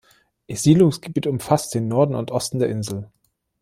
Ihr 0.47 0.57
Siedlungsgebiet 0.57 1.27
umfasst 1.27 1.75
den 1.75 1.87
Norden 1.87 2.15
und 2.15 2.31
Osten 2.31 2.57
der 2.57 2.69
Insel. 2.69 3.11